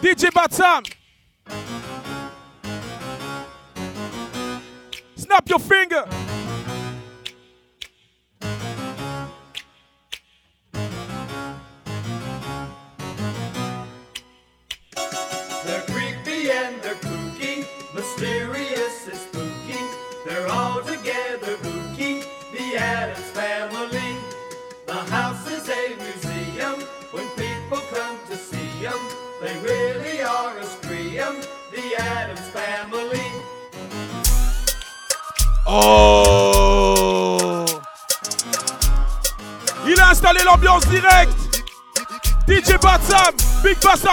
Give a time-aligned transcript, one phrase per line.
[0.00, 0.82] DJ Batsam.
[5.16, 6.04] Snap your finger.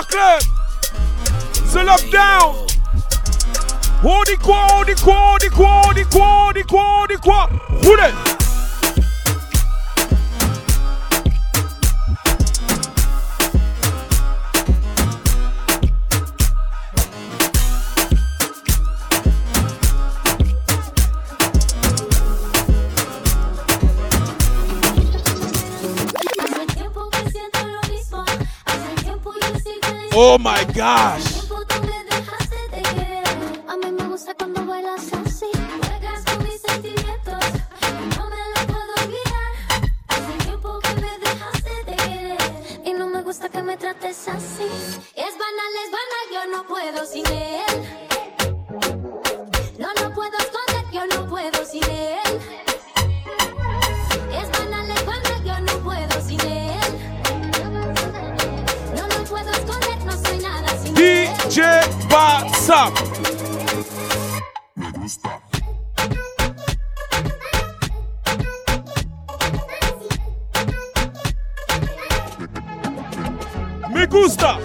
[0.02, 0.42] Club.
[1.72, 2.56] The Lockdown.
[4.04, 6.84] On dit quoi, on dit quoi, on dit quoi, on dit quoi, on dit quoi,
[7.04, 7.50] on dit quoi
[7.84, 8.43] Roulez
[30.16, 31.33] Oh my gosh
[65.04, 65.10] Me
[74.06, 74.60] gusta.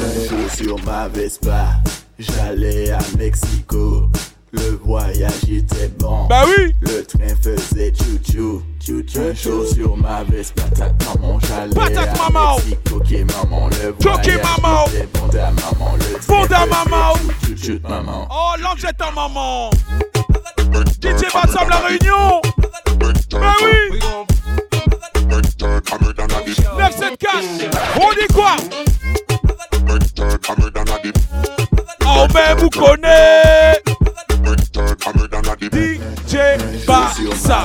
[0.00, 1.66] Un jour sur ma Vespa,
[2.18, 4.08] j'allais à Mexico.
[4.52, 6.26] Le voyage était bon.
[6.28, 6.72] Bah oui.
[6.80, 8.62] Le train faisait chou-chou.
[8.86, 12.56] Un jour sur ma Vespa, patate maman, j'allais Patate à maman.
[12.92, 14.84] Ok maman, le voyage maman.
[14.88, 15.96] était bon da maman.
[15.96, 17.14] Le Bon train da faisait maman.
[17.46, 18.28] chou-chou maman.
[18.30, 19.70] Oh, l'ange ta maman.
[21.00, 22.42] DJ Batsam, la réunion.
[23.30, 24.00] Bah oui.
[25.30, 27.44] 974.
[27.96, 28.56] On dit quoi?
[32.06, 33.80] Oh, mais vous connaissez.
[35.72, 36.36] DJ
[36.86, 37.64] Batsam.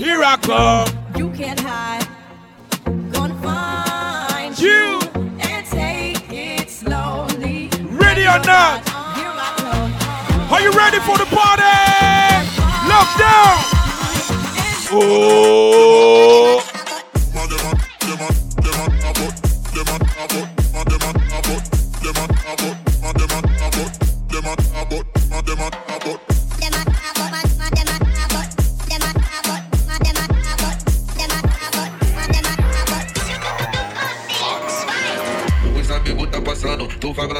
[0.00, 1.18] Ready or not, Here I come.
[1.18, 2.06] you can't hide.
[3.12, 4.98] Gonna find You.
[5.40, 7.68] and take it slowly.
[7.82, 8.80] Ready or not?
[9.18, 10.52] Here I come.
[10.52, 11.76] Are you ready for the party?
[12.88, 13.56] Lockdown.
[14.92, 15.60] Oh.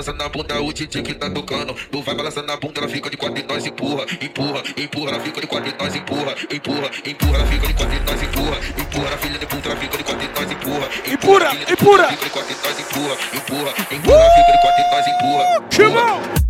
[0.00, 1.74] Balançando na bunda, o titi que tá tocando.
[1.74, 5.20] Tu vai balançando na bunda, ela fica de quatro e nós empurra, empurra, empurra, ela
[5.20, 8.58] fica de quatro e nós empurra, empurra, empurra, ela fica de quatro e nós empurra,
[8.78, 12.08] empurra, filha de puta, ela fica de quatro e nós empurra, Empurra, empurra.
[12.08, 15.44] fica de quatro e nós empurra, empurra, empurra, fica de quatro e nós empurra.
[15.76, 16.40] Come on.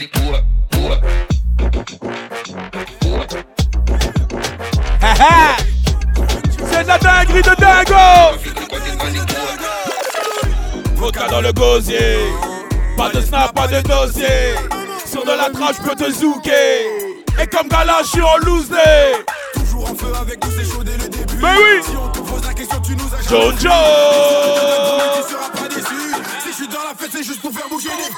[0.00, 0.39] empurra.
[11.40, 12.18] Dans le gosier.
[12.96, 14.54] Pas de snap, pas de dossier.
[15.06, 16.86] Sur de la trace, je peux te zouker.
[17.40, 19.24] Et comme Gala, je suis en loose day.
[19.54, 21.36] Toujours en feu avec nous, c'est chaud dès le début.
[21.40, 21.82] Mais oui.
[21.82, 23.52] Si on te pose la question, tu nous as Jojo.
[23.56, 23.68] Tu
[25.30, 26.14] seras pas déçu.
[26.42, 28.10] Si je suis dans la fête, c'est juste pour faire bouger les.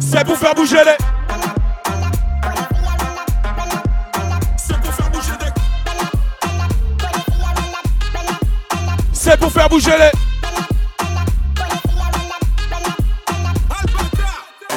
[0.00, 1.21] C'est pour faire bouger les.
[9.42, 10.10] Pour faire bouger les.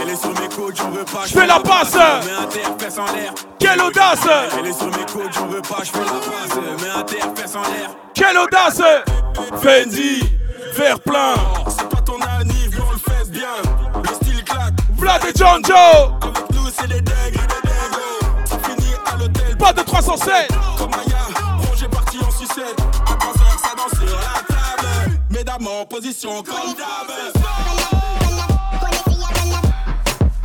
[0.02, 1.26] Elle est sur mes côtes, j'en veux pas.
[1.28, 1.94] Je fais la passe.
[1.94, 3.34] Mets un terre, fesse en l'air.
[3.60, 4.28] Quelle audace.
[4.58, 5.84] Elle est sur mes côtes, j'en veux pas.
[5.84, 6.56] Je fais la passe.
[6.82, 7.90] Mets un terre, fesse en l'air.
[8.16, 8.82] Quelle audace.
[9.62, 10.24] Fendi.
[10.76, 11.36] Vert plein.
[11.70, 13.56] C'est pas ton anniv, mais on le fait bien.
[14.04, 14.74] Le style claque.
[14.98, 15.76] Vlad et John Joe.
[15.76, 18.46] Avec nous, c'est les dingues, les dingues.
[18.46, 19.58] Ça finit à l'hôtel.
[19.58, 20.52] Pas de 307.
[25.64, 26.44] En position.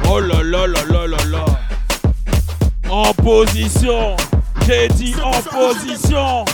[0.09, 1.45] Oh là là là là là là.
[2.89, 4.17] En position.
[4.67, 6.45] J'ai dit en position.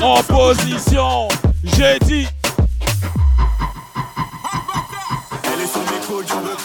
[0.00, 1.28] En position.
[1.64, 2.26] J'ai dit.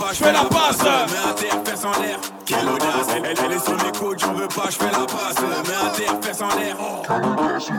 [0.02, 0.80] Pas, Je fais la passe.
[0.80, 2.20] Mets un terre, fesse en l'air.
[2.46, 3.08] Quelle audace.
[3.16, 5.42] Elle, est sur mes coudes, j'en veux pas, je fais la passe.
[5.68, 6.76] Mets un terre, fesse en l'air.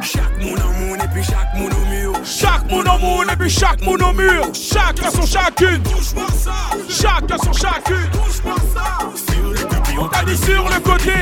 [0.03, 2.13] Chaque moun en moun et puis chaque moun au mur.
[2.25, 4.47] Chaque moun au moun et puis chaque moun au mur.
[4.55, 5.83] Chacun son chacune.
[5.83, 6.53] Touche-moi ça,
[6.89, 8.09] Chacun son chacune.
[8.13, 8.99] touche-moi ça.
[9.33, 11.13] Sur le côté, on On t'a dit sur le côté.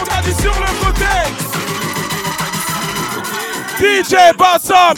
[0.00, 1.04] On t'a dit sur le côté.
[3.80, 4.94] DJ Bassam.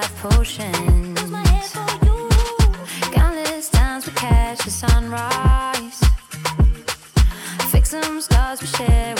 [0.00, 1.20] Life potions.
[3.12, 6.00] Countless times we catch the sunrise.
[7.70, 9.19] Fix some scars we share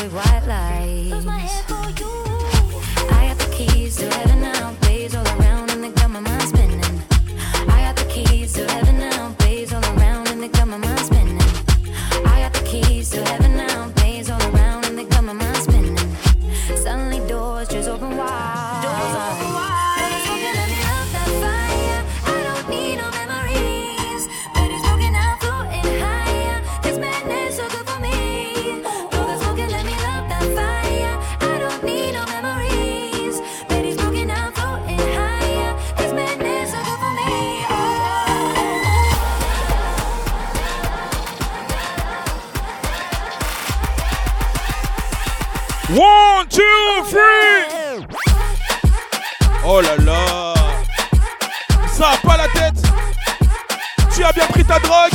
[45.92, 48.06] One, two, three.
[49.64, 50.54] Oh là là.
[51.92, 52.80] Ça a pas la tête.
[54.14, 55.10] Tu as bien pris ta drogue.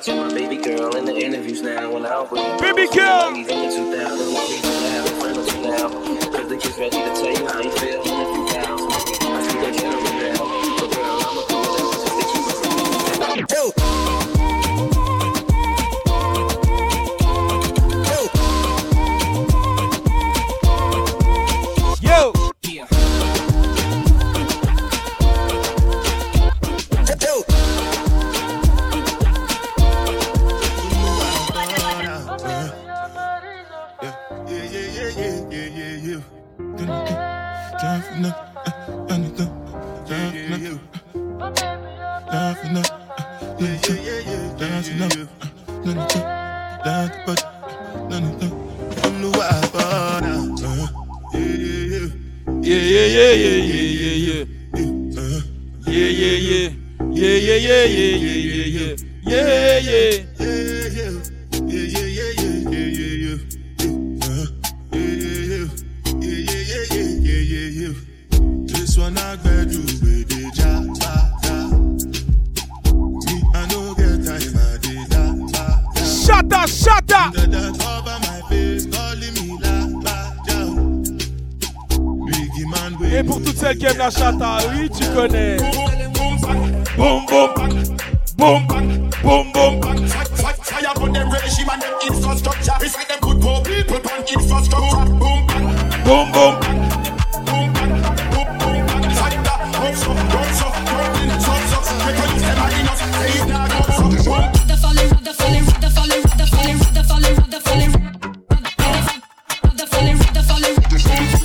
[0.00, 2.60] talking to my baby girl in the interviews now when I'm with.
[2.60, 3.28] Baby girl!
[3.28, 5.88] In the 2000, me to now.
[6.32, 8.10] Cause the kid's ready to tell you how you feel in.
[8.10, 9.92] I see that you're
[13.20, 14.03] girl, I'm just.
[57.54, 58.16] Yeah, yeah, yeah,
[58.66, 60.18] yeah, yeah, yeah,
[67.78, 67.94] yeah.
[68.66, 70.80] This one I better do with the ja.
[73.22, 75.22] Me, I no get time, I did da.
[76.04, 77.30] Shut up, shut up.
[77.38, 80.34] Over my face, calling me la, la,
[83.16, 85.43] Et pour toutes celles qui aiment la chata, oui, tu connais.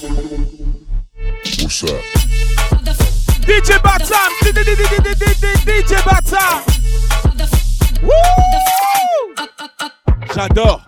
[0.01, 1.89] What's up?
[3.43, 4.31] DJ Batam.
[5.65, 6.63] DJ Batam.
[8.01, 8.11] Woo!
[10.33, 10.81] J'adore.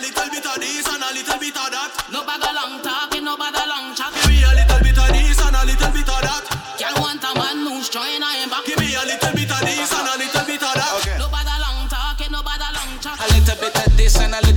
[0.00, 1.90] Little bit of this and a little bit of that.
[2.10, 4.12] No bag of long talking, no bag of long chat.
[4.16, 6.44] Give me a little bit of this and a little bit of that.
[6.80, 8.64] Girl want a man who's trying to him back.
[8.64, 11.04] Give me a little bit of this and a little bit of that.
[11.20, 13.20] No bag of long talking, no bag of long chat.
[13.20, 14.49] A little bit of this and a little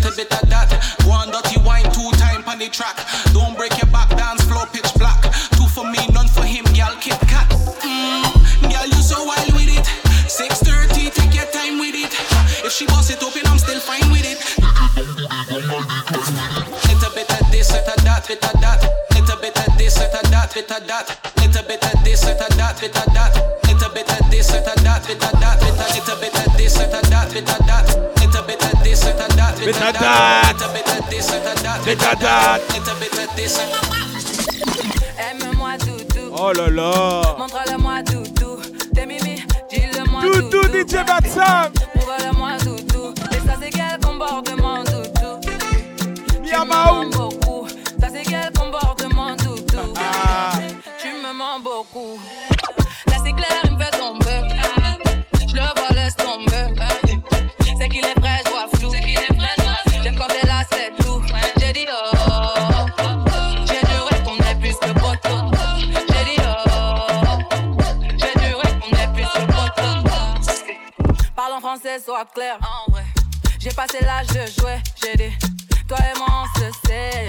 [35.17, 37.35] Aime-moi doudou, Oh là là.
[37.37, 38.59] montre-le-moi doudou.
[38.93, 40.73] T'es mimi, dis-le-moi Doudou, doudou.
[40.87, 41.71] DJ Batam.
[41.95, 43.13] Prouve-le-moi doudou.
[43.31, 45.39] Et ça c'est quel comportement doudou?
[46.45, 46.55] Tu
[72.05, 72.57] Sois clair.
[72.61, 73.05] En vrai.
[73.59, 75.33] J'ai passé l'âge de jouer, j'ai dit.
[75.87, 77.27] Toi et moi, on se sait.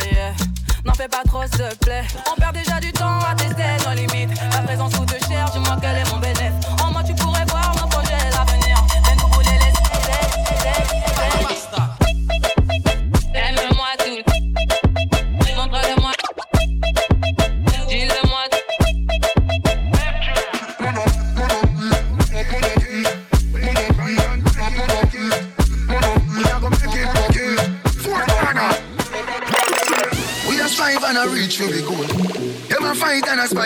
[0.85, 2.03] N'en fais pas trop, s'il te plaît.
[2.31, 4.37] On perd déjà du temps à tester nos limites.
[4.53, 6.67] Ma présence coûte cher, dis-moi quel est mon bénéfice.
[6.83, 8.85] En moi, tu pourrais voir nos projets, l'avenir.
[9.07, 9.73] Même vous voulez les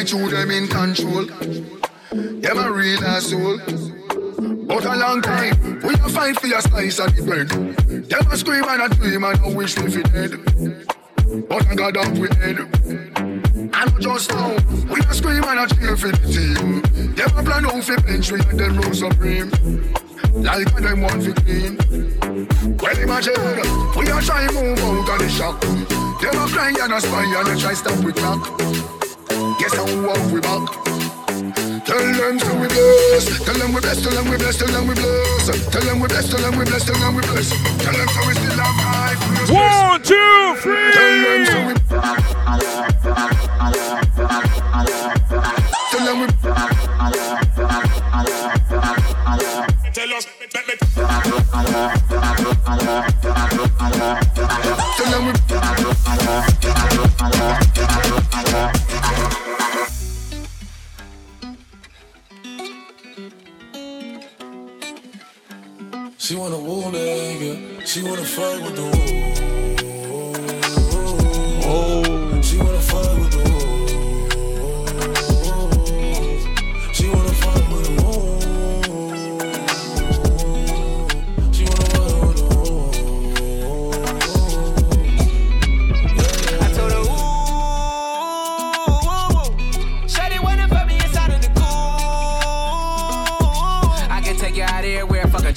[0.08, 1.26] I spite them in control.
[1.26, 3.58] Them a real asshole.
[4.66, 7.48] But a long time, we a fight for your slice of the bread.
[8.08, 10.30] Them a scream and a dream and a wish me fi dead.
[11.46, 12.58] But I got up with head.
[13.18, 14.56] And just now,
[14.88, 16.80] we a scream and a cheer for the team.
[17.14, 19.50] Them a plan out fi bench we and them rule supreme.
[20.32, 21.76] Like a them want fi clean.
[22.80, 23.36] Well imagine,
[23.94, 25.60] we a try move out of the shock.
[25.60, 28.97] Them a cry and a spy and a try stop with clock.
[29.68, 30.64] Guess how walk we back.
[31.84, 33.44] Tell them so we bless.
[33.44, 34.02] Tell them we bless.
[34.02, 34.56] Tell them we bless.
[34.56, 35.66] Tell them we bless.
[35.68, 36.30] Tell them we bless.
[36.30, 36.84] Tell them we bless.
[36.84, 37.50] Tell them we bless.
[37.50, 39.18] Tell them so we still alive.
[39.50, 40.92] One, two, three.
[40.92, 41.74] Tell them so we.
[42.00, 42.87] Tell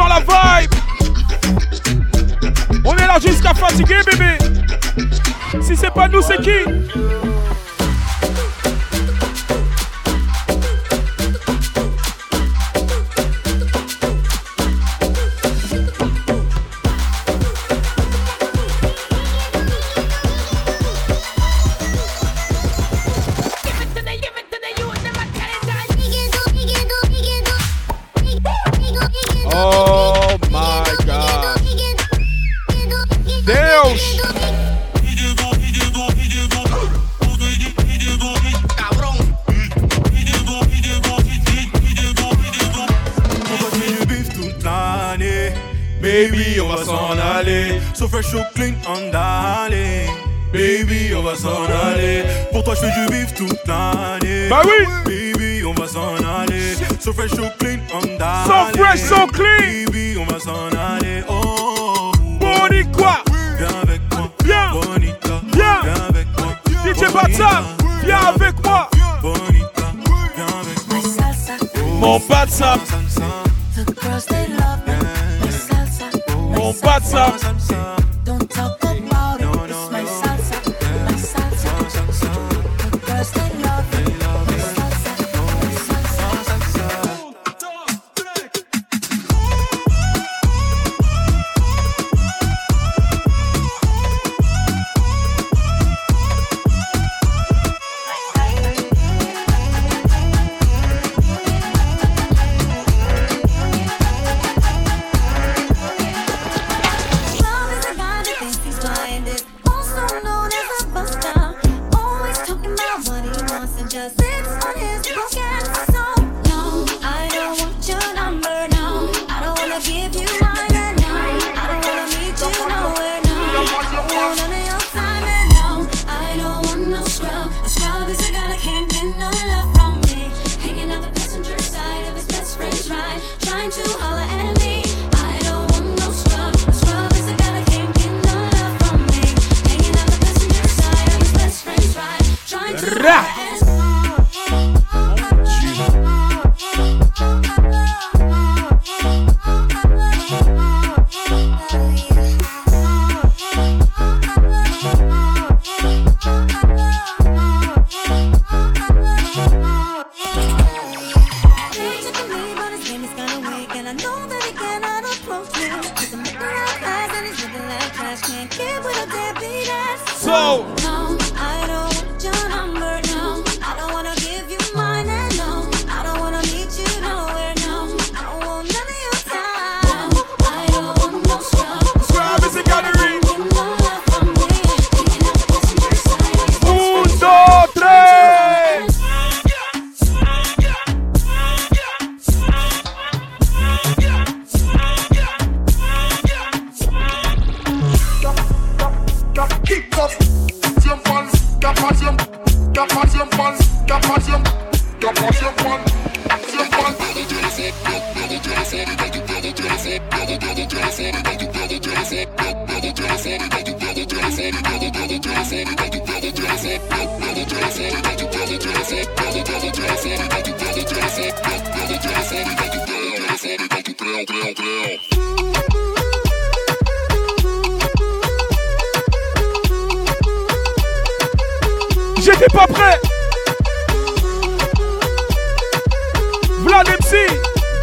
[0.00, 0.74] la vibe
[2.84, 4.38] On est là jusqu'à fatiguer, bébé.
[5.60, 7.31] Si c'est pas nous, c'est qui?
[68.04, 68.88] Viens avec moi.
[69.20, 69.92] Bonita.
[70.34, 70.98] Viens avec moi.
[72.00, 72.80] Mon Batsam,
[73.74, 74.26] The girls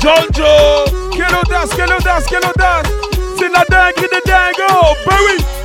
[0.02, 1.10] Jojo.
[1.12, 2.88] Quelle audace, quelle audace, quelle audace.
[3.38, 4.66] C'est la dingue, il est dingue.
[4.70, 5.59] Oh, ben oui.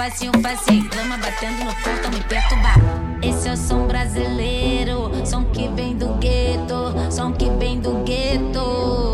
[0.00, 0.88] facinho, facinho.
[0.96, 2.72] lama batendo no portão, me perturba.
[3.22, 9.09] Esse é o som brasileiro, som que vem do gueto, som que vem do gueto.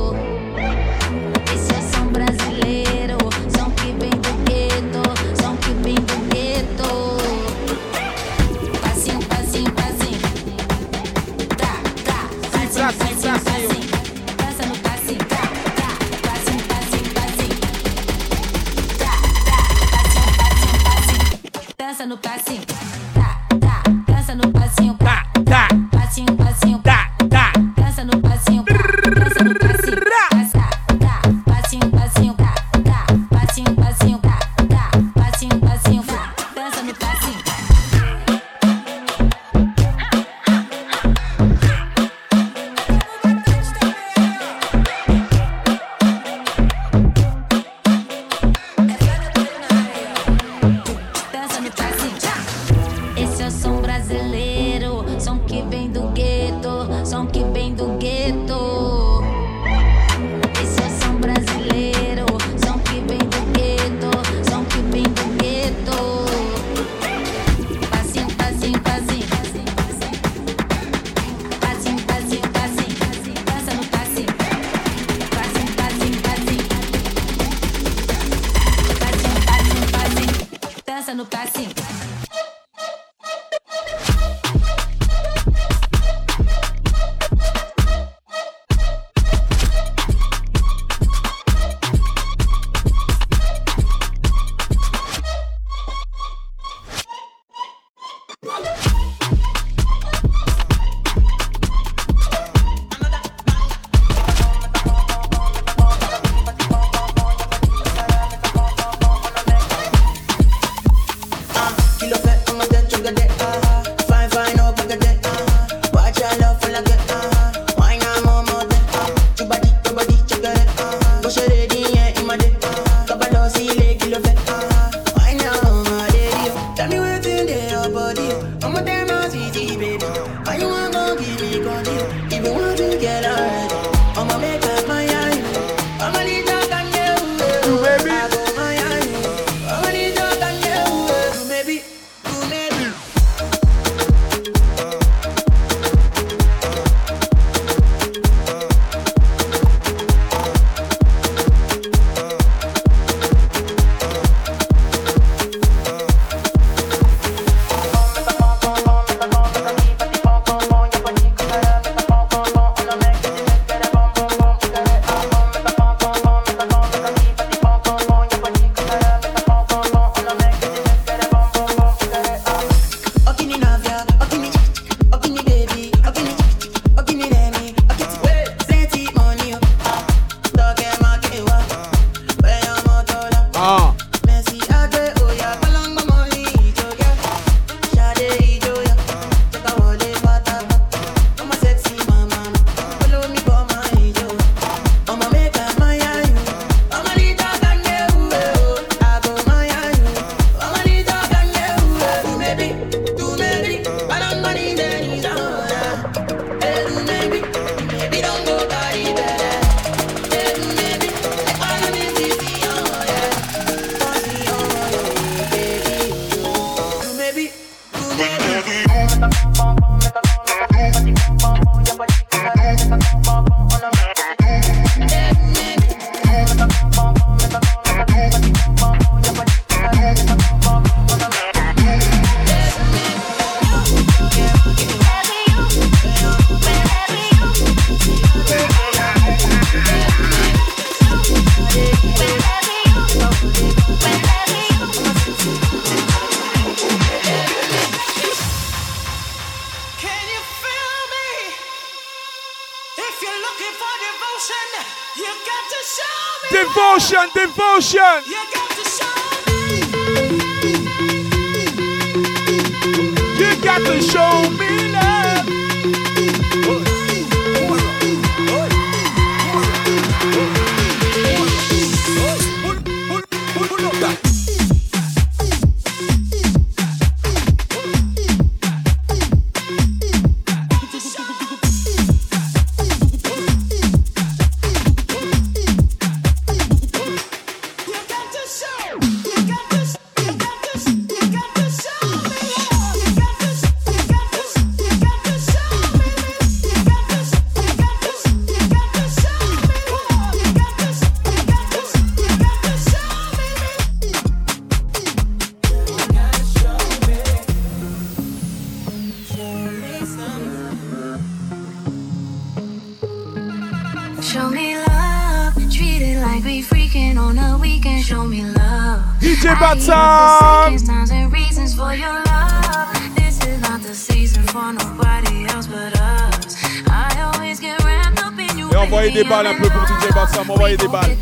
[328.73, 331.17] Et envoyez des balles un peu pour DJ Bassam, envoyez des balles.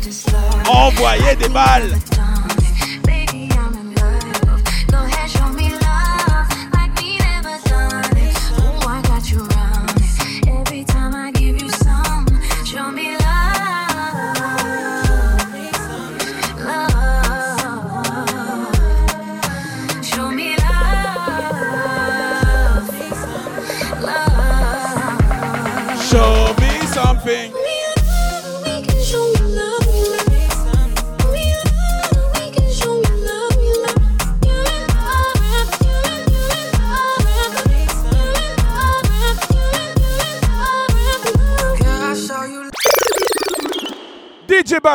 [0.67, 1.97] Envoyez des balles.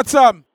[0.01, 0.50] got some.